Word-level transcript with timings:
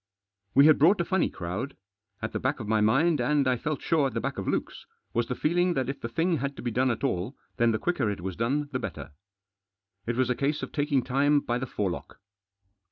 We 0.55 0.65
had 0.65 0.79
brought 0.79 0.99
a 0.99 1.05
funny 1.05 1.29
crowd. 1.29 1.77
At 2.23 2.31
the 2.31 2.39
back 2.39 2.59
of 2.59 2.67
my 2.67 2.81
mind, 2.81 3.21
and 3.21 3.47
I 3.47 3.55
felt 3.55 3.83
sure 3.83 4.07
at 4.07 4.15
the 4.15 4.19
back 4.19 4.39
of 4.39 4.47
Luke's, 4.47 4.87
was 5.13 5.27
the 5.27 5.35
feeling 5.35 5.75
that 5.75 5.89
if 5.89 6.01
the 6.01 6.09
thing 6.09 6.37
had 6.37 6.55
to 6.55 6.63
be 6.63 6.71
done 6.71 6.89
at 6.89 7.03
all 7.03 7.35
then 7.57 7.69
the 7.69 7.77
quicker 7.77 8.09
it 8.09 8.21
was 8.21 8.35
done 8.35 8.67
the 8.71 8.79
better. 8.79 9.11
It 10.07 10.15
was 10.15 10.31
a 10.31 10.35
case 10.35 10.63
of 10.63 10.71
taking 10.71 11.03
time 11.03 11.39
by 11.39 11.59
the 11.59 11.67
forelock. 11.67 12.19